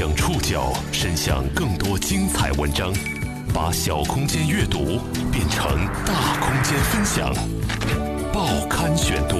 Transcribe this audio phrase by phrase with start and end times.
[0.00, 2.90] 将触角伸向更多精彩文章，
[3.52, 4.98] 把小空间阅读
[5.30, 7.30] 变成大空间分享。
[8.32, 9.36] 报刊选读，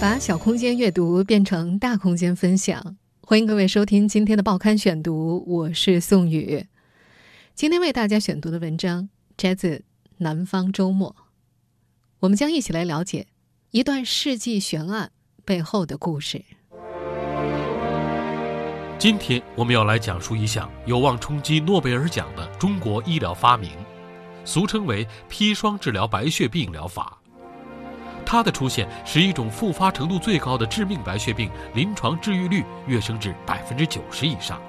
[0.00, 2.96] 把小空间阅读变成大空间分享。
[3.20, 6.64] 欢迎各位收听今天的报刊选读，我是宋宇。
[7.54, 9.76] 今天为大家选读的文章摘自
[10.16, 11.14] 《南方周末》，
[12.20, 13.26] 我们将一起来了解
[13.72, 15.12] 一段世纪悬案
[15.44, 16.46] 背后的故事。
[19.00, 23.70] 今天我们要来讲述一项有望冲击诺贝尔奖的中国医疗发明，
[24.44, 27.16] 俗称为砒霜治疗白血病疗法。
[28.26, 34.60] 它的出现使一种复发程度最高的致命白血病临床治愈率跃升至百分之九十以上。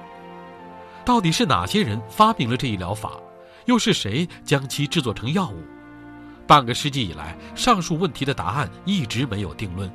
[1.04, 3.12] 到底是哪些人发明了这一疗法？
[3.66, 5.62] 又是谁将其制作成药物？
[6.46, 9.92] 半个世纪以来，上述问题的答案一直没有定论。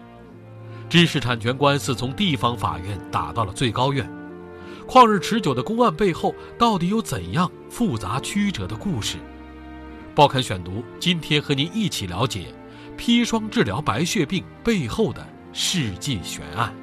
[0.88, 4.08] 知识产权官司从地方法院打到了最高院。
[4.88, 9.18] 旷日持久的公案背后，到底有怎样复杂曲折的故事？
[10.16, 12.54] 报刊选读，今天和您一起了解
[12.98, 16.74] 砒霜治疗白血病背后的世纪悬案。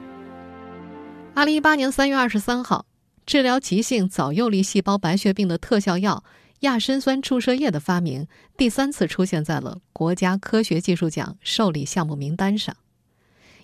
[1.34, 2.84] 二零一八年三月二十三号，
[3.25, 6.22] 治疗急性早幼粒细胞白血病的特效药
[6.60, 12.77] 亚砷酸注射液的发明，第三次出现在了国家科学技术奖受理项目名单上。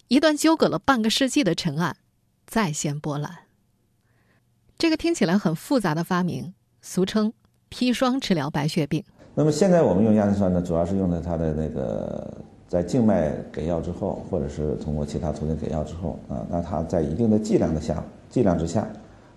[0.08, 1.98] 一段纠葛了半个世纪的陈案，
[2.46, 3.49] 再现波澜。
[4.80, 7.30] 这个听起来很复杂的发明，俗称
[7.70, 9.04] 砒霜治疗白血病。
[9.34, 12.32] 那么现在我们用亚砷酸呢，主要是用在它的那个
[12.66, 18.88] 在静脉给药之后，或者是通过其他途径给药之后啊，那它在一定的剂量的下剂量之下，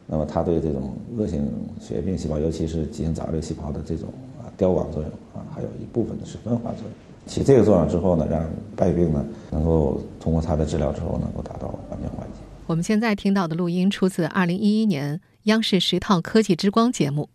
[0.07, 1.45] 那么它对这种恶性
[1.77, 4.07] 血液病细胞，尤其是急性早幼细胞的这种
[4.41, 6.91] 啊凋亡作用啊，还有一部分的是分化作用，
[7.25, 12.39] 起这个作用之后呢，让白血病呢能够通过它的治疗之后能够达到完全缓解。
[12.65, 15.19] 我们现在听到的录音出自二零一一年。
[15.43, 17.27] 央视十套科技之光节目，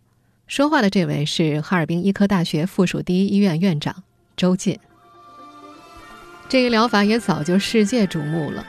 [0.47, 4.03] 说话的这位是哈尔滨医科大学附属第一医院院长
[4.35, 4.79] 周进。
[6.47, 8.65] 这一疗法也早就世界瞩目了。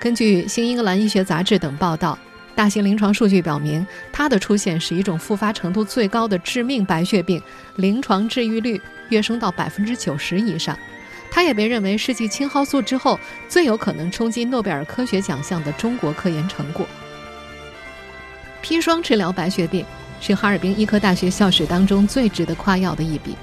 [0.00, 2.18] 根据《新英格兰医学杂志》等报道，
[2.54, 7.42] 大型临床数据表明，它的出现使一种复发程度最高的致命白血病
[7.76, 8.80] 临床治愈率
[9.10, 10.74] 跃升到百分之九十以上。
[11.30, 16.86] 它也被认为是继青蒿素之后最有可能冲击诺贝尔科学奖项的中国科研成果。
[18.62, 19.84] 砒霜治疗白血病
[20.20, 23.36] 是哈尔滨医科大学校史当中最值得夸耀的一笔。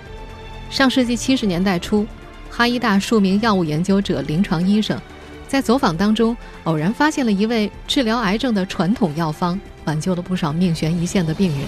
[0.70, 2.08] 上世纪七十年代初，
[2.50, 5.00] 哈医大数名药物研究者、临床医生
[5.48, 11.68] 在走访当中偶然发现了一位治疗癌症的传统药方，挽救了不少命悬一线的病人。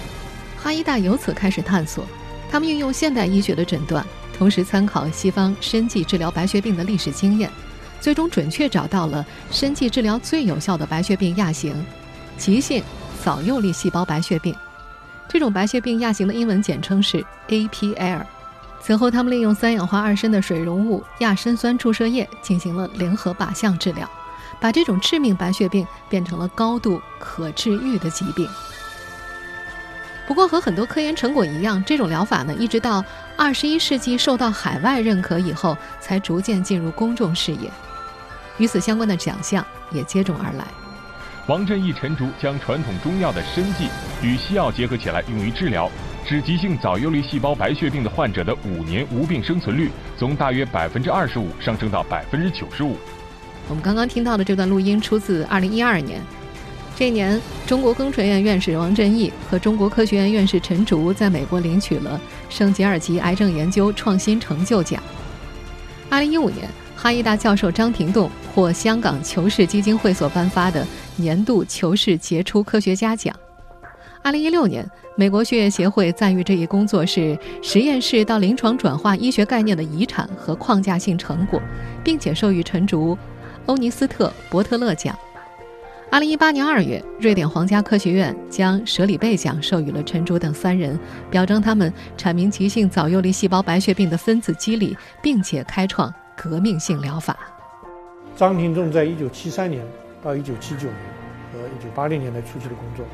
[0.56, 2.06] 哈医大由此开始探索，
[2.50, 4.06] 他们运用现代医学的诊断，
[4.38, 7.50] 同时参考西方生剂治疗白血病的历史经验，
[8.00, 11.74] 最终准确找到了生剂治疗最有效的白血病亚型——
[12.38, 12.82] 急性。
[13.24, 14.52] 早幼粒细胞白血病，
[15.28, 18.22] 这种白血病亚型的英文简称是 APL。
[18.80, 24.10] 此后，他们利用三氧化二砷的水溶物亚砷酸注射液进行了联合靶向治疗，
[24.60, 28.48] 把这种致命白血病变成了高度可治愈的疾病。
[30.26, 33.04] 不过，和很多科研成果一样，这种疗法呢，一直到
[33.36, 37.70] 二十一世纪受到海外认可以后，才逐渐进入公众视野。
[38.58, 40.66] 与此相关的奖项也接踵而来。
[41.48, 43.88] 王振义、陈竹将传统中药的参剂
[44.22, 45.90] 与西药结合起来，用于治疗，
[46.24, 52.96] 使急性早幼粒细胞白血病的患者的五年无病生存率从大约百分之二十五上升到百分之九十五。
[53.68, 56.20] 我们刚刚听到的这段录音出自二零一二年，
[56.94, 65.02] 这一年，中国工程院院士王振义和中国科学院院士陈竹在美国领取了圣吉尔吉癌症研究创新成就奖。
[66.08, 66.68] 二零一五年。
[66.94, 70.86] 哈医大教授张廷栋获香港求是基金会所颁发的
[71.16, 73.34] 年度求是杰出科学家奖。
[74.22, 81.60] 二零一六年，美国血液协会赞誉这一工作是实验室到临床转化医学概念的遗产和框架性成果，
[82.04, 83.16] 并且授予陈竹
[83.66, 85.16] 欧尼斯特伯特勒奖。
[86.10, 90.98] 二零一八年二月，瑞典皇家科学院将舍里贝奖授予了陈竹等三人，
[91.30, 96.12] 表彰他们阐明急性早幼粒细胞白血病的分子机理，并且开创。
[96.34, 97.38] 革命性疗法。
[98.34, 99.84] 张廷仲在一九七三年
[100.22, 100.96] 到一九七九年
[101.52, 103.04] 和一九八零年代初期的工作，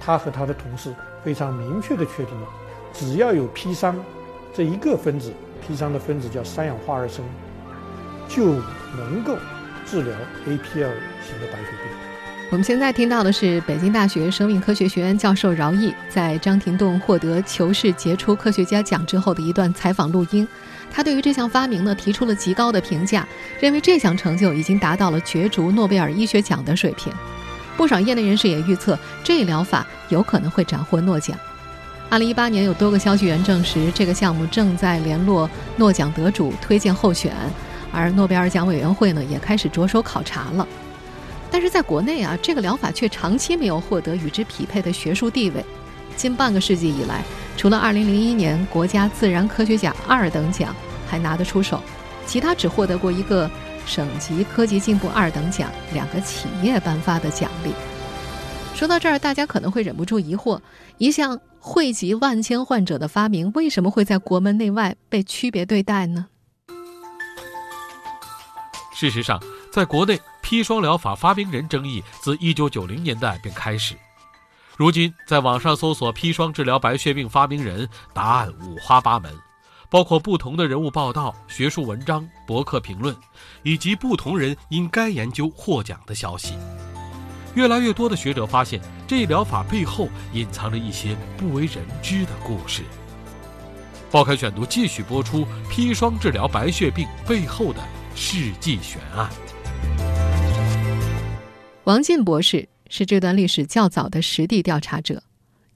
[0.00, 2.48] 他和他的同事非常明确地确定了，
[2.92, 3.96] 只要有砒霜
[4.52, 5.32] 这一个分子，
[5.66, 7.22] 砒霜的分子叫三氧化二砷，
[8.28, 8.44] 就
[8.96, 9.36] 能够
[9.86, 10.12] 治疗
[10.46, 12.09] APL 型的白血病。
[12.50, 20.46] 我们现在听到的是北京大学生命科学学院教授饶毅在张廷栋获得求是杰出科学家奖之后的一段采访录音。
[20.90, 23.24] 他对于这项发明呢提出了极高的评价，
[23.60, 27.12] 认为这项成就已经达到了角逐诺贝尔医学奖的水平。
[27.76, 31.38] 不少业内人士也预测，这一疗法有可能会斩获诺奖。
[32.08, 37.32] 二零一八年，有多个消息源证实，这个项目正在联络诺奖得主推荐候选，
[37.92, 40.66] 而诺贝尔奖委员会呢，也开始着手考察了。
[41.50, 45.64] 但是在国内啊，这个疗法却长期没有获得与之匹配的学术地位。
[46.16, 47.24] 近半个世纪以来，
[47.56, 50.74] 除了2001年国家自然科学奖二等奖
[51.08, 51.82] 还拿得出手，
[52.26, 53.50] 其他只获得过一个
[53.86, 57.72] 省级科技进步二等奖、两个企业颁发的奖励。
[58.74, 60.60] 说到这儿，大家可能会忍不住疑惑：
[60.98, 66.26] 一项惠及万千患者的发明，为什么会在国门内外被区别对待呢？
[68.94, 70.20] 事实上，在国内。
[70.42, 73.94] 砒霜疗法发明人争议自1990年代便开始，
[74.76, 79.32] 如今在网上搜索砒霜治疗白血病发明人，答案五花八门，
[79.88, 83.14] 包括不同的人物报道、学术文章、博客评论，
[83.62, 86.58] 以及不同人因该研究获奖的消息。
[87.54, 92.82] 越来越多的学者发现，这一疗法背后隐藏着一些不为人知的故事。
[94.10, 97.80] 报刊选读继续播出砒霜治疗白血病背后的
[98.16, 99.30] 世纪悬案。
[101.84, 105.22] 王进博士是这段历史较早的实地调查者。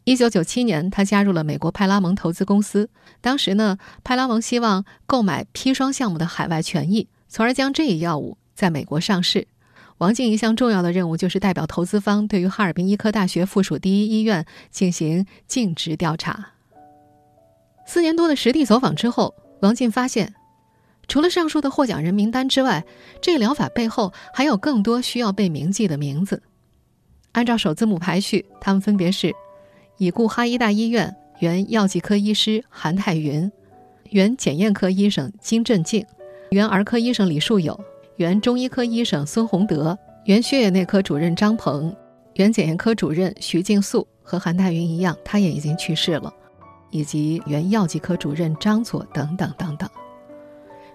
[0.04, 2.90] 一九九七年，他加入了美国派拉蒙投资公司。
[3.20, 9.48] 当时呢，派拉蒙希望购买砒霜项目的海外权益，从而将这一药物在美国上市。
[9.98, 16.50] 王进一项重要的任务就是代表投资方，对于哈尔滨医科大学附属第一医院进行尽职调查。
[17.86, 20.34] 四年多的实地走访之后，王进发现。
[21.08, 22.84] 除了上述的获奖人名单之外，
[23.20, 26.42] 这个疗法背后还有更多需要被铭记的名字。
[27.32, 29.34] 按照首字母排序，他们分别是：
[29.98, 33.50] 已故哈医大医院原药剂科医师韩太云，
[34.10, 36.04] 原检验科医生金振静，
[36.50, 37.78] 原儿科医生李树友，
[38.16, 41.94] 原中医科医生孙洪德，原血液内科主任张鹏，
[42.34, 44.06] 原检验科主任徐静素。
[44.26, 46.32] 和韩太云一样，他也已经去世了，
[46.90, 49.86] 以及原药剂科主任张佐等等等等。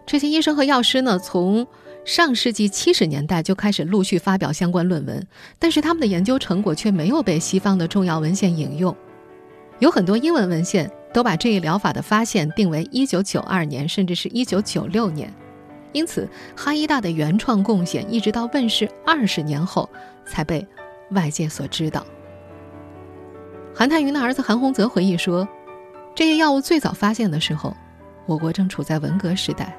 [0.09, 1.67] 这些医生和药师呢，从
[2.03, 5.27] 上世纪七十年代就开始陆续发表相关论文，
[5.59, 8.95] 但是他们的研究成果却没有被西方的重要文献引用。
[9.77, 15.31] 有很多英文文献都把这一疗法的发现定为一九九二年，甚至是一九九六年。
[15.91, 16.27] 因此，
[16.57, 19.87] 哈医大的原创贡献一直到问世二十年后
[20.25, 20.67] 才被
[21.11, 22.03] 外界所知道。
[23.75, 25.47] 韩泰云的儿子韩洪泽回忆说
[26.15, 27.77] ：“这些药物最早发现的时候，
[28.25, 29.71] 我国正处在文革时代。”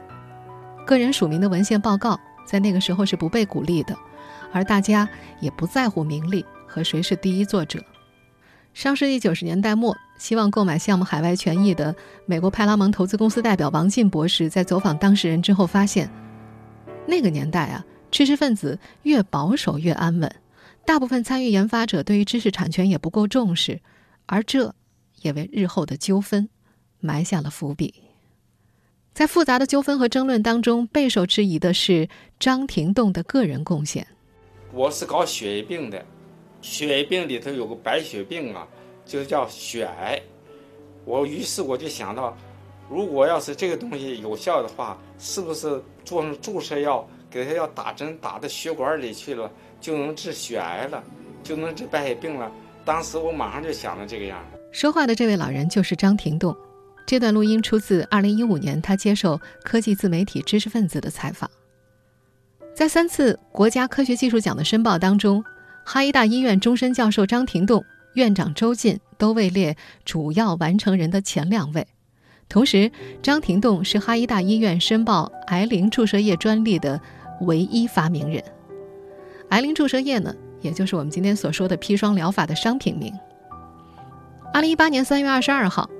[0.87, 3.97] 个人署名的文献报告在那个时候是不被鼓励的，
[4.53, 5.09] 而大家
[5.41, 7.83] 也不在乎名利和谁是第一作者。
[8.75, 11.95] 上世纪九十年代末，希望购买项目海外权益的
[12.27, 16.11] 美国派拉蒙投资公司代表王进博士在走访当事人之后发现，
[17.07, 20.33] 那个年代啊，知识分子越保守越安稳，
[20.85, 23.81] 大部分参与研发者对于知识产权也不够重视，
[24.27, 24.75] 而这
[25.23, 26.49] 也为日后的纠纷
[27.01, 28.10] 埋下了伏笔。
[29.13, 32.09] 在复杂的纠纷和争论当中，备受质疑的是
[32.39, 34.07] 张廷栋的个人贡献。
[34.73, 36.05] 我是搞血液病的，
[36.63, 38.67] 血液病里头有个白血病啊，
[39.05, 40.21] 就叫血癌。
[41.05, 42.37] 我于是我就想到，
[42.89, 51.03] 如果要是这个东西有效的话，是不是做成注射药，给他要打针打到血管里去了，就能治血癌了，
[51.43, 52.51] 就能治白血病了？
[52.85, 54.43] 当时我马上就想到这个样。
[54.73, 56.57] 说话的这位老人就是张廷栋。
[57.07, 61.51] 这段录音出自2015年，他接受科技自媒体知识分子的采访。
[62.73, 65.45] 在三次国家科学技术奖的申报当中，
[65.85, 71.87] 哈医大医院终身教授张廷栋、院长周进都位列主要完成人的前两位。
[72.49, 72.91] 同时，
[73.23, 77.01] 张廷栋是哈医大医院申报癌灵注射液专利的
[77.43, 78.43] 唯一发明人。
[79.49, 83.13] 癌灵注射液呢，也就是我们今天所说的砒霜疗法的商品名。
[84.55, 85.91] 2018年3月22号。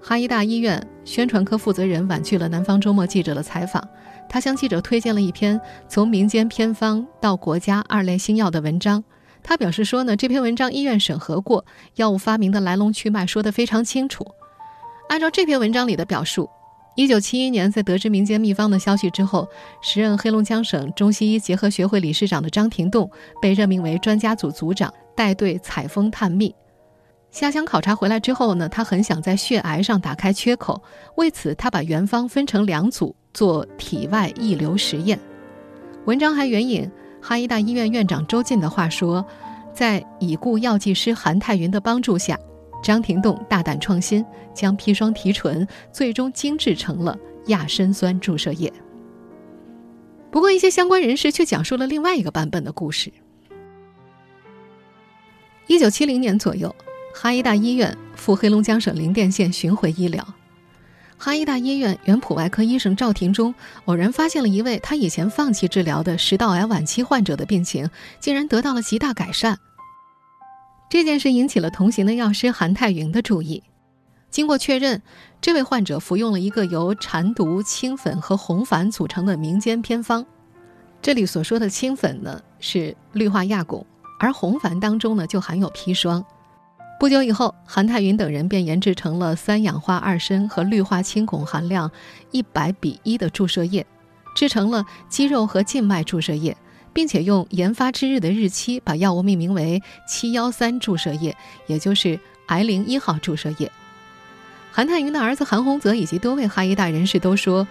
[0.00, 3.86] 哈医大医院宣传科负责人婉拒了南方周末记者的采访，
[4.28, 9.02] 他向记者推荐了一篇从民间偏方到国家二类新药的文章。
[9.42, 11.64] 他表示说呢，这篇文章医院审核过，
[11.96, 14.26] 药物发明的来龙去脉说得非常清楚。
[15.08, 16.48] 按照这篇文章里的表述，
[16.96, 19.48] 一九七一年在得知民间秘方的消息之后，
[19.80, 26.54] 时任黑龙江省中西医结合学会理事长的张廷栋被任命为专家组组长，带队采风探秘。
[27.30, 30.82] 下乡考察回来之后呢，他很想在血癌上打开缺口，
[31.16, 35.18] 为此他把原方分成两组做体外溢流实验。
[36.06, 39.24] 文章还援引哈医大医院院长周进的话说，
[39.74, 42.38] 在已故药剂师韩泰云的帮助下，
[42.82, 47.16] 张廷栋大胆创新，将砒霜提纯，最终精制成了
[47.48, 48.72] 亚砷酸注射液。
[50.30, 53.12] 不过，一些相关人士却讲述了另外一个版本的故事。
[55.66, 56.74] 一九七零年左右，
[57.20, 60.24] 哈医大医院赴黑龙江省林甸县巡回医疗。
[61.16, 63.52] 哈医大医院原普外科医生赵廷忠
[63.86, 69.58] 偶然发现了一位他以前放弃治疗的食道癌晚期患者的病情，竟然得到了极大改善。
[70.88, 73.64] 这件事引起了同行的药师韩泰云的注意。
[74.30, 75.02] 经过确认，
[75.40, 80.24] 这位患者服用了一个由蝉毒、青粉和红矾组成的民间偏方。
[81.02, 83.84] 这里所说的青粉呢，是氯化亚汞。
[84.20, 86.24] 而红矾当中呢，就含有砒霜。
[86.98, 91.88] 不久以后，韩泰云等人便研制成了三氧化二砷和氯化氢汞含量
[92.32, 93.86] 一百比一的注射液，
[94.34, 96.56] 制成了肌肉和静脉注射液，
[96.92, 101.36] 并且用研发之日的日期把药物命名为七幺三注射液，
[101.68, 103.70] 也就是癌灵一号注射液。
[104.72, 107.64] 韩泰云的儿子韩洪泽以及多位哈医大人士都说，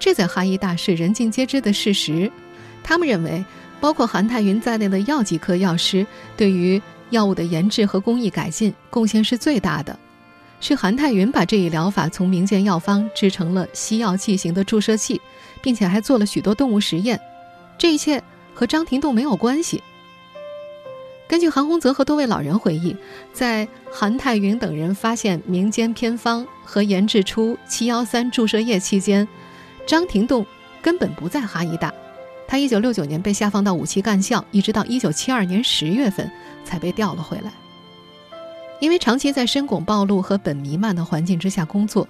[0.00, 2.28] 这在哈医大是人尽皆知的事实。
[2.82, 3.44] 他们认为。
[3.80, 6.80] 包括韩泰云在内的药剂科药师对于
[7.12, 9.96] 药物的研制和工艺改进贡献是最大的，
[10.60, 15.20] 是韩泰云把这一疗法从民间药方制成了西药剂型的注射器，
[15.60, 17.20] 并且还做了许多动物实验。
[17.76, 18.22] 这一切
[18.54, 19.82] 和张廷栋没有关系。
[21.28, 22.96] 根据韩洪泽和多位老人回忆，
[23.32, 29.28] 在韩泰云等人发现民间偏方和研制出七幺三注射液期间，
[29.86, 30.46] 张廷栋
[30.80, 31.92] 根本不在哈医大。
[32.52, 36.30] 他一九六九年被下放到武器干校，一直到一九七二年十月份
[36.66, 37.50] 才被调了回来。
[38.78, 42.06] 因为长期在深汞暴露和苯弥漫的环境之下工作，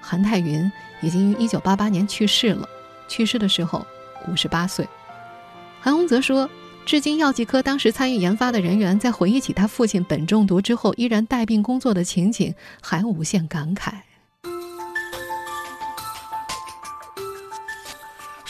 [0.00, 0.68] 韩太云
[1.00, 2.68] 已经于一九八八年去世了。
[3.06, 3.86] 去世的时候
[4.26, 4.84] 五十八岁。
[5.80, 6.50] 韩洪则说，
[6.84, 13.92] 至今药剂科当时参与研发的人员在回忆起他父亲苯中毒之后依然带病工作的情景，还无限感慨。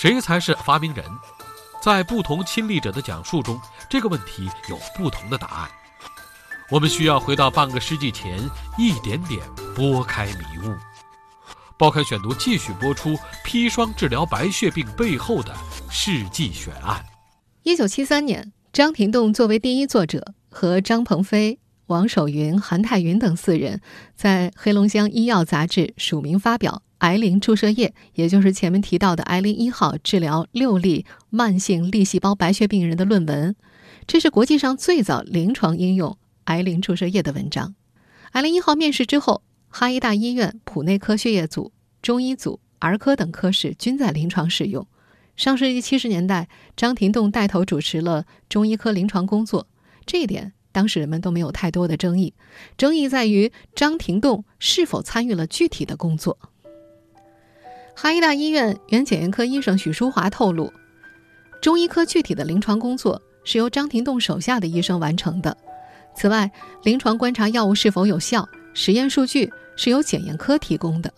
[0.05, 1.03] 谁才是发明人？
[1.83, 3.59] 在不同亲历者的讲述中，
[3.89, 5.71] 这个问题有不同的答案。
[6.71, 8.39] 我们需要回到半个世纪前，
[8.77, 9.41] 一点点
[9.75, 10.75] 拨开迷雾。
[11.79, 15.57] 报刊选读继续播出砒霜治疗白血病背后的
[15.89, 17.03] 世纪悬案。
[17.63, 23.81] 一九七三年，张廷栋作为第一作者，和张鹏飞、王守云、韩泰云等四人，
[24.15, 26.83] 在黑龙江医药杂志署名发表。
[27.05, 33.55] 癌灵注射液，也就是前面提到的癌灵一号，治疗六例慢性粒细胞白血病人的论文，
[34.07, 37.75] 这是国际上最早临床应用癌灵注射液的文章。
[38.33, 44.87] 癌灵一号面世之后，哈医大医院普内科血液组、中医组、儿科等科室均在临床使用。
[45.37, 49.67] 上世纪七十年代，张廷栋带头主持了中医科临床工作，
[50.07, 52.33] 这一点当时人们都没有太多的争议。
[52.79, 56.39] 争议在于张廷栋是否参与了具体的工作。
[57.97, 60.73] 哈医大医院原检验科医生许淑华透露，
[61.63, 65.57] 中医科具体的临床工作是由张廷栋手下的医生完成的。
[66.15, 66.51] 此外，
[66.83, 71.13] 临床观察药物是否有效，实验数据是由检验科提供的。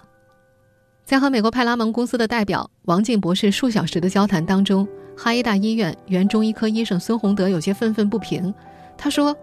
[1.04, 8.52] 在和美国派拉蒙公司的代表王静博士数小时的交谈当中，哈医大医院原中医科医生孙洪德有些愤愤不平。
[8.98, 9.36] 他说：“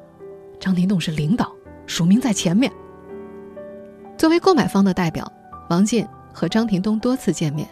[0.60, 1.52] 张廷栋是领导，
[1.86, 2.72] 署名在前面。”
[4.18, 5.32] 作为购买方的代表，
[5.70, 6.06] 王进。
[6.34, 7.68] 和张廷东多次见面，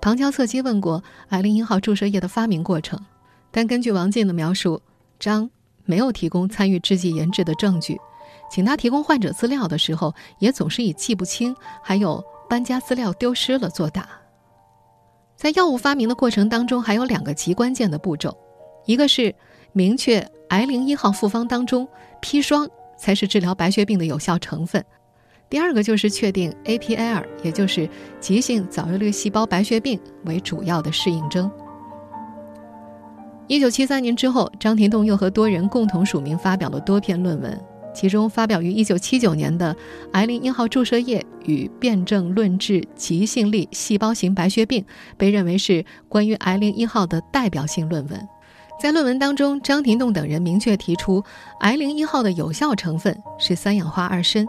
[0.00, 2.98] 旁敲侧击问过癌灵一号注射液的发明过程，
[3.50, 4.80] 但根据王进的描述，
[5.18, 5.50] 张
[5.84, 7.98] 没有提供参与制剂研制的证据，
[8.50, 14.08] 请他提供患者资料的时候，也总是以记不清，还有搬家资料丢失了作答。
[15.36, 18.36] 在药物发明的过程当中，还有两个极关键的步骤，
[18.86, 19.34] 一个是
[19.72, 21.86] 明确癌灵一号复方当中
[22.22, 24.82] 砒霜才是治疗白血病的有效成分。
[25.48, 27.88] 第二个就是确定 APL，也就是
[28.20, 31.50] 急性早幼粒细胞白血病为主要的适应症。
[33.46, 39.72] 一九七三年之后，张廷栋又和多人共同署名发表了多篇论文，其中发表于一九七九年的
[40.14, 44.82] 《癌灵一号注射液与辩证论治急性粒细胞型白血病》
[45.16, 48.28] 被认为是关于癌灵一号的代表性论文。
[48.82, 51.22] 在论文当中，张廷栋等人明确提出，
[51.60, 54.44] 癌灵一号的有效成分是三氧化二砷。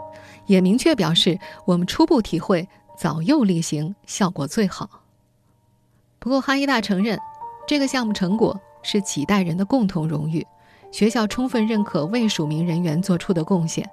[0.48, 4.90] 也明确表示，我们初步体会早幼例行效果最好。
[6.18, 7.16] 不过，哈医大承认，
[7.66, 10.44] 这个项目成果是几代人的共同荣誉，
[10.90, 13.88] 学校充分认可未署名人员做出的贡献。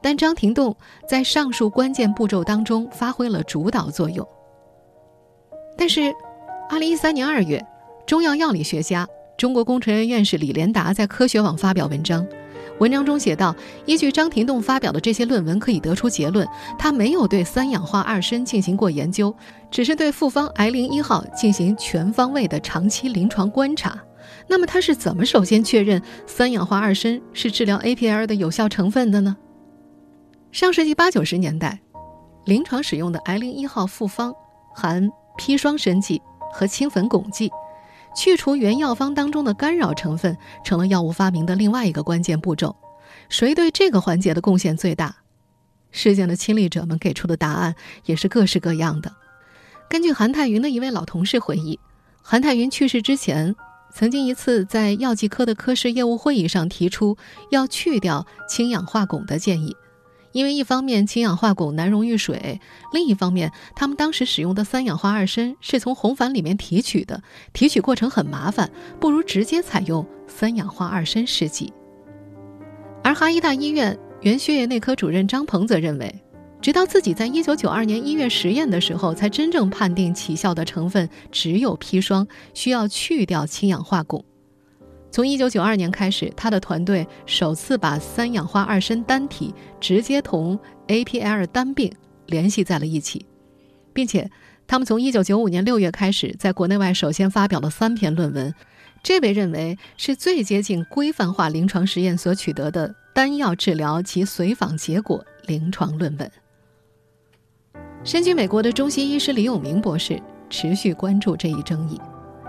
[0.00, 0.74] 但张廷栋
[1.08, 4.26] 在上述关键步骤当中发挥了主导作用。
[5.76, 6.14] 但是，
[6.70, 7.64] 二零一三年二月，
[8.06, 12.26] 中药药理学家、中国工程院院士李连达在科学网发表文章。
[12.78, 13.56] 文章中写道
[13.86, 16.46] ：“依据张廷栋发表的这些论文，可以得出结论，
[16.78, 19.34] 他没有对三氧化二砷进行过研究，
[19.70, 23.98] 只是对复方癌灵一号进行全方位的长期临床观察。
[24.46, 29.36] 那么他是怎么首先确认三氧化二砷是治疗 APL 的有效成分的呢？
[30.52, 31.80] 上世纪八九十年代，
[32.44, 34.34] 临床使用的 I 零一号复方
[34.74, 36.20] 含砒霜砷剂
[36.52, 37.50] 和氢粉汞剂，
[38.16, 42.74] 去除原药方当中的干扰成分，成了药物发明的另外一个关键步骤。
[43.28, 45.14] 谁对这个环节的贡献最大？
[45.92, 49.14] 事件的亲历者们给出的答案也是各式各样的。
[49.88, 51.78] 根据韩泰云的一位老同事回忆，
[52.22, 53.54] 韩泰云去世之前，
[53.92, 57.16] 曾经一次在药剂科的科室业务会议上提出
[57.50, 59.76] 要去掉氢氧化汞的建议，
[60.36, 62.60] 因为一方面氢氧化汞难溶于水，
[62.92, 67.22] 另一方面他们当时使用的三氧化二砷是从红矾里面提取的，
[67.54, 71.72] 提取过程很麻烦，不如直接采用三氧化二砷试剂。
[73.02, 76.14] 而哈医大医院原血液内科主任张鹏则认为，
[76.60, 84.22] 直到自己在一九九二年一月实验的时候，才真正判定起效的成分只有砒霜，需要去掉氢氧化汞。
[85.16, 90.58] 从一九九二年开始，他的团队首次把三氧化二砷单体直接同
[90.88, 91.90] APL 单病
[92.26, 93.24] 联系在了一起，
[93.94, 94.30] 并且
[94.66, 98.54] 他们从一九九五年六月开始，在国内外首先发表了三篇论文。
[99.02, 106.30] 这被认为是最接近规范化临床实验所取得的单药治疗及随访结果临床论文。
[108.04, 110.20] 身居美国的中西医师李永明博士
[110.50, 111.98] 持续关注这一争议。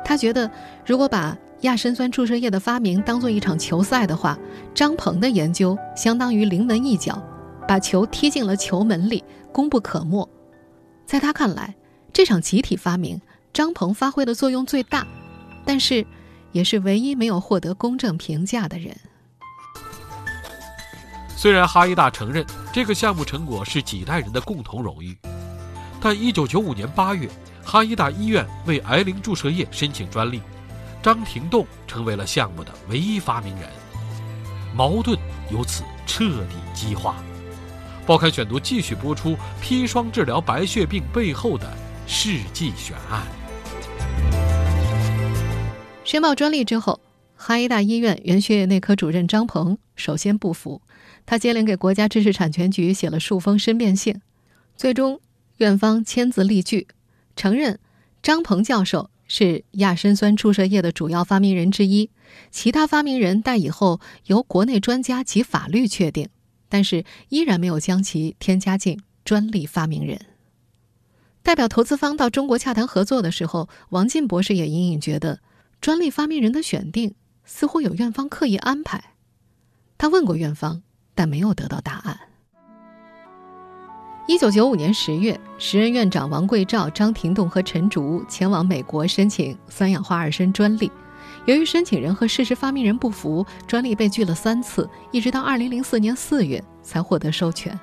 [0.03, 0.49] 他觉得，
[0.85, 4.37] 如果把亚砷酸注射液的发明当做一场球赛的话，
[4.73, 7.21] 张鹏的研究相当于临门一脚，
[7.67, 10.27] 把球踢进了球门里，功不可没。
[11.05, 11.75] 在他看来，
[12.13, 13.19] 这场集体发明，
[13.51, 15.05] 张鹏发挥的作用最大，
[15.65, 16.05] 但是。
[16.53, 18.95] 也是唯一没有获得公正评价的人。
[21.35, 25.15] 虽然哈医大承认这个项目成果是几代人的共同荣誉，
[26.01, 27.29] 但1995年8月，
[27.63, 30.41] 哈医大医院为癌灵注射液申请专利，
[31.01, 33.69] 张廷栋成为了项目的唯一发明人，
[34.75, 35.17] 矛盾
[35.51, 37.15] 由此彻底激化。
[38.05, 41.69] 报刊选读继续播出砒霜治疗白血病背后的
[42.05, 43.25] 世纪悬案。
[46.03, 47.01] 申报专利之后，
[47.35, 50.81] 哈医大医院原血液内科主任张鹏首先不服，
[51.25, 54.21] 他接连给国家知识产权局写了数封申辩信，
[54.75, 55.19] 最终
[55.57, 56.87] 院方签字立据，
[57.35, 57.79] 承认
[58.21, 62.09] 张鹏教授是亚砷酸注射液的主要发明人之一，
[62.49, 66.29] 其他发明人待以后由国内专家及法律确定，
[66.69, 70.19] 但是依然没有将其添加进专利发明人。
[71.43, 75.39] 代表投资方到中国洽谈合作的时候，王进博士也隐隐觉得。
[75.79, 77.13] 专利发明人的选定
[77.45, 79.13] 似乎有院方刻意安排，
[79.97, 80.81] 他问过院方，
[81.13, 82.19] 但没有得到答案。
[84.27, 90.91] 一九九五年十月，时任院长王贵照、张廷栋和陈竹前往美国申请三氧化二砷专利，
[91.45, 97.79] 由于申请人和事实发明人不符，专利被拒了三次，一直到二零零四年四月才获得授权。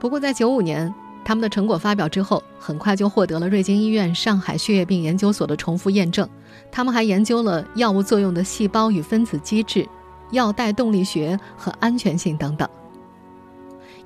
[0.00, 0.92] 不过在九五年。
[1.24, 6.26] 他们的成果发表之后，很快就获得了瑞金医院上海血液病研究所的重复验证。
[6.72, 9.86] 他们还研究了药物作用的细胞与分子机制、
[10.30, 12.66] 药代动力学和安全性等等。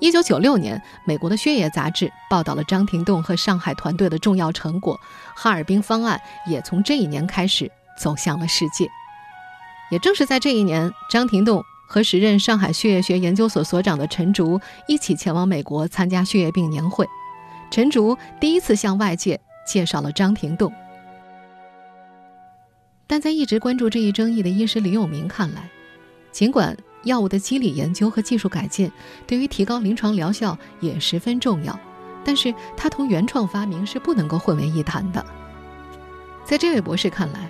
[0.02, 4.98] 一九九六年，美国的血液杂志报道了张廷栋和上海团队的重要成果，
[5.36, 8.90] 哈尔滨方案也从这一年开始走向了世界。
[9.92, 11.64] 也正是在这一年，张廷栋。
[11.86, 17.06] 和时任上海血液学研究所所长的陈竹一起前往美国参加血液病年会，
[17.70, 20.72] 陈竹第一次向外界介绍了张廷栋。
[23.06, 25.68] 但在一直关注这一争议的医师李永明看来，
[26.32, 28.90] 尽管药物的机理研究和技术改进
[29.26, 31.78] 对于提高临床疗效也十分重要，
[32.24, 35.24] 但是它同原创发明是不能够混为一谈的。
[36.44, 37.48] 在这位博士看来，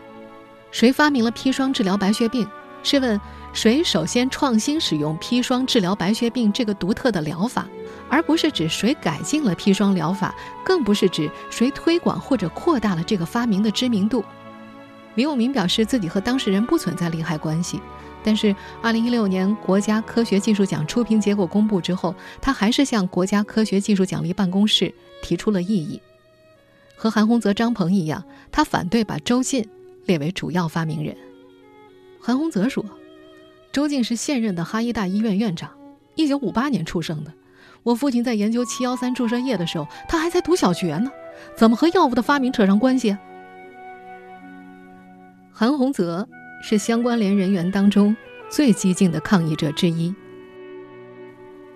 [0.70, 2.48] 谁发明了砒霜治疗白血病？
[2.82, 3.20] 试问？
[3.54, 7.68] 谁首先创新使用砒霜治疗白血病这个独特的疗法，
[8.08, 10.34] 而不是指谁改进了砒霜疗法，
[10.64, 14.24] 更不是指谁推广或者扩大了这个发明的知名度。
[15.16, 17.78] 李永明表示自己和当事人不存在利害关系，
[18.24, 26.00] 但是2016年国家科学技术奖初评结果公布之后，他还是向国家科学技术奖励办公室提出了异议。
[26.96, 29.68] 和韩洪泽、张鹏一样，他反对把周进
[30.06, 31.16] 列为主要发明人。
[32.20, 32.84] 韩洪泽说。
[33.72, 35.70] 周进是现任的哈医大医院院长，
[36.14, 37.32] 一九五八年出生的。
[37.82, 41.10] 我父亲在研究七幺三注射液的时候，他还在读小学呢，
[41.56, 43.16] 怎么和药物的发明扯上关系？
[45.50, 46.28] 韩洪泽
[46.62, 48.16] 是相关联人员当中
[48.48, 50.14] 最激进的抗议者之一。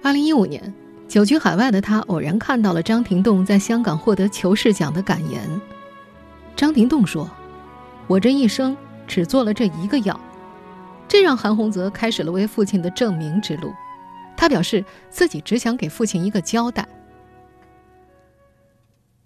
[0.03, 0.73] 二零一五年，
[1.09, 5.61] 久居海外的他偶然看到了张廷栋在香港获得求是奖的感言。
[6.55, 7.29] 张廷栋说
[8.07, 8.77] ：“我这一生
[9.09, 10.19] 只做了这一个药，
[11.09, 13.75] 这让韩洪泽开始了为父亲的证明之路。
[14.37, 16.87] 他表示自己只想给父亲一个交代。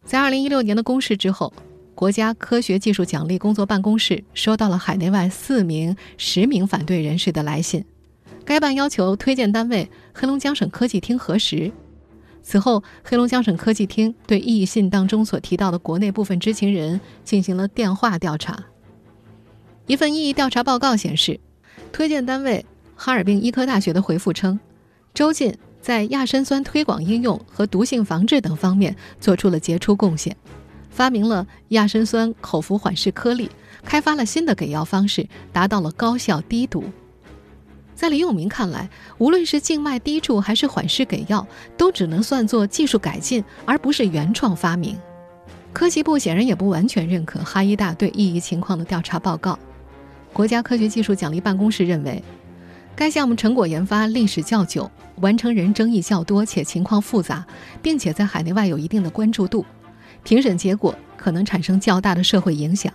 [0.02, 1.52] 在二零一六年的公示之后，
[2.00, 7.84] 国家科学技术奖励工作办公室收到了海内外四名、十名反对人士的来信，
[8.42, 11.70] 该办要求推荐单位黑龙江省科技厅核实。
[12.42, 18.64] 此后，黑龙江省科技厅对异议信当中所提到的国内部分知情人进行了电话调查。
[19.86, 21.38] 一份异议调查报告显示，
[21.92, 22.64] 推荐单位
[22.96, 24.58] 哈尔滨医科大学的回复称，
[25.12, 25.54] 周进。
[25.82, 30.36] 在亚砷酸推广应用和毒性防治等方面做出了杰出贡献，
[30.90, 33.50] 发明了亚砷酸口服缓释颗粒，
[33.84, 36.84] 开发了新的给药方式，达到了高效低毒。
[37.94, 44.98] 在李永明看来，无论是静脉滴注还是缓释给药，都只能算作技术改进，而不是原创发明。
[45.72, 49.58] 科技部显然也不完全认可哈医大对异议情况的调查报告。
[50.32, 52.22] 国家科学技术奖励办公室认为。
[52.96, 57.46] 该项目成果研发历史较久，完成人争议较多，且情况复杂，
[57.80, 59.64] 并且在海内外有一定的关注度。
[60.22, 62.92] 评审结果可能产生较大的社会影响。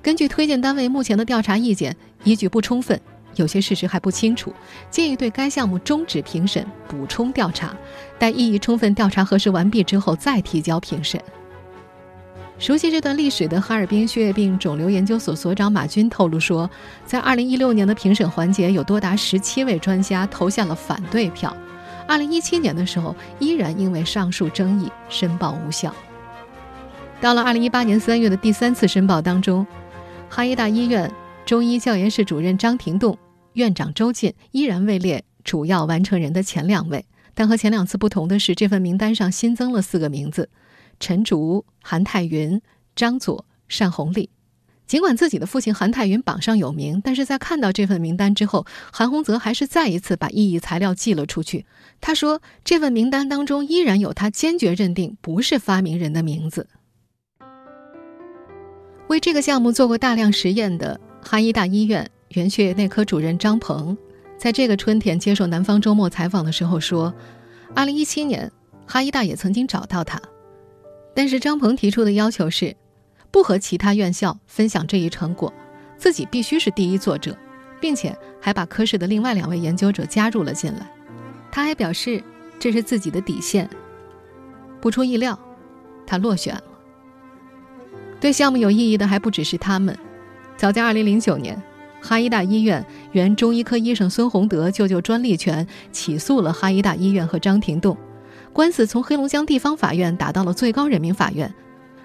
[0.00, 3.00] 根据推荐单位目前的调查意见，依据不充分，
[3.34, 4.52] 有些事实还不清楚，
[4.90, 7.76] 建议对该项目终止评审，补充调查，
[8.18, 11.20] 待异议充分调查核实完毕之后再提交评审。
[12.60, 16.68] 熟悉这段历史的哈尔滨血液病肿瘤研究所所长马军透露说，
[17.04, 21.56] 在2016年的评审环节，有多达17位专家投下了反对票。
[22.08, 25.94] 2017年的时候，依然因为上述争议申报无效。
[27.20, 29.66] 到了2018年3月的第三次申报当中，
[30.28, 31.12] 哈医大医院
[31.44, 33.18] 中医教研室主任张廷栋、
[33.54, 37.04] 院长周进依然位列主要完成人的前两位，
[37.34, 40.48] 但和前两次不同的是，这份名单上新增了四个名字。
[41.00, 42.60] 陈竹、韩泰云、
[42.94, 44.30] 张佐、单红利，
[44.86, 51.66] 尽管自己的父亲韩泰云榜上有名，但是在看到这份名单之后，韩洪泽还是再一次把异议材料寄了出去。
[52.00, 56.68] 他说，这份名单当中依然有他坚决认定不是发明人的名字。
[59.08, 63.96] 为这个项目做过大量实验的哈医大医院原血液内科主任张鹏，
[64.36, 67.12] 在这个春天接受《南方周末》采访的时候说
[67.74, 68.52] ，2017年
[68.86, 70.20] 哈医大也曾经找到他。
[71.14, 72.76] 但是张鹏提出的要求是，
[73.30, 75.52] 不和其他院校分享这一成果，
[75.96, 77.34] 自己必须是第一作者，
[77.80, 80.86] 并且还把科室的另外两位研究者加入了进来。
[81.50, 82.22] 他还表示
[82.58, 83.68] 这是自己的底线。
[84.82, 85.36] 不出意料，
[86.06, 86.54] 他落选。
[88.20, 89.96] 对项目有意义的还不只是他们。
[90.56, 91.62] 早在2009年，
[92.00, 97.96] 哈医大医院原中医科医生孙洪德就就专利权起诉了哈医大医院和张廷栋。
[98.52, 101.54] 官司从黑龙江地方法院打到了最高人民法院，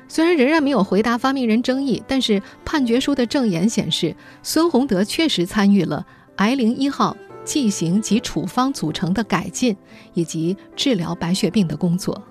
[0.08, 9.76] 虽然仍然没有回答发明人争议，但是判决书的证言显示，孙洪德确实参与了癌零一号剂型及处方组成的改进
[10.14, 12.22] 以及治疗白血病的工作。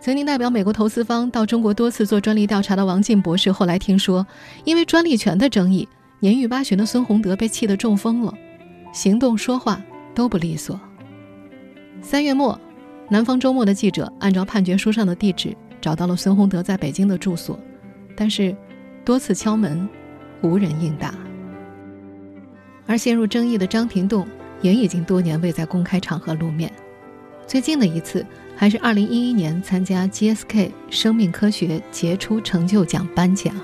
[0.00, 4.26] 曾经代表美国投资方到中国多次做专利调查的王进博士，后来听说，
[4.64, 5.86] 因为专利权的争议，
[6.20, 8.32] 年逾八旬的孙洪德被气得中风了，
[8.92, 9.80] 行动说话
[10.14, 10.80] 都不利索。
[12.00, 12.58] 三月末。
[13.12, 17.58] 南方周末的记者按照判决书上的地址找到了孙洪德在北京的住所，
[18.14, 18.54] 但是
[19.04, 19.88] 多次敲门，
[20.42, 21.12] 无人应答。
[22.86, 24.24] 而陷入争议的张廷栋
[24.62, 26.72] 也已经多年未在公开场合露面，
[27.48, 28.24] 最近的一次
[28.60, 33.54] 还是2011年参加 GSK 生命科学杰出成就奖颁奖。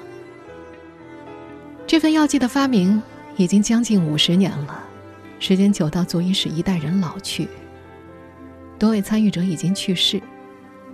[1.86, 3.02] 这份药剂的发明
[3.36, 4.82] 已经将近五十年了，
[5.38, 7.46] 时间久到足以使一代人老去。
[8.78, 10.18] 多位参与者已经去世，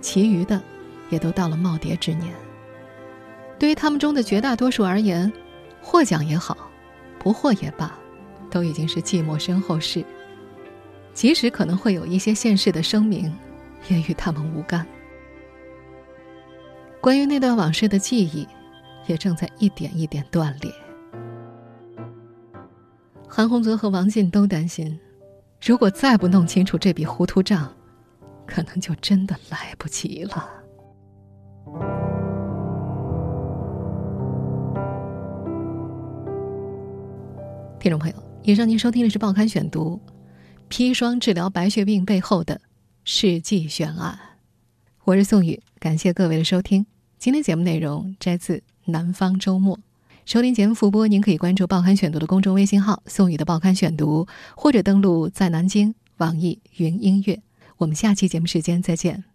[0.01, 0.61] 其余的
[1.09, 2.29] 也都到了耄耋之年。
[3.57, 5.31] 对于他们中的绝大多数而言，
[5.81, 6.57] 获奖也好，
[7.17, 7.97] 不获也罢，
[8.51, 10.03] 都已经是寂寞身后事。
[11.13, 13.33] 即使可能会有一些现世的声明，
[13.89, 14.85] 也与他们无干。
[17.01, 18.47] 关于那段往事的记忆，
[19.07, 20.71] 也正在一点一点断裂。
[23.27, 24.99] 韩洪泽和王进都担心。
[25.65, 27.73] 如果再不弄清楚这笔糊涂账，
[28.45, 30.49] 可能就真的来不及了。
[37.79, 39.99] 听众朋友，以上您收听的是《报刊选读》，
[40.73, 42.61] 砒霜治疗白血病背后的
[43.05, 44.17] 世纪悬案。
[45.03, 46.85] 我是宋宇，感谢各位的收听。
[47.19, 49.77] 今天节目内容摘自《南方周末》。
[50.25, 57.41] 收听节目复播，您可以关注《报刊选读》的公众微信号“宋宇的报刊选读”，或者登录在南京网易云音乐。
[57.75, 59.25] 我们下期节目时间再见。